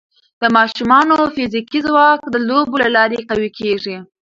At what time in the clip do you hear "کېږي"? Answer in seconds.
3.59-3.97